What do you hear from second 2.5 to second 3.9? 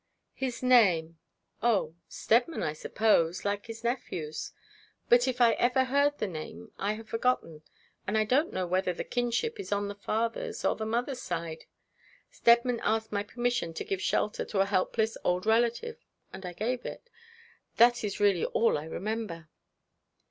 I suppose, like his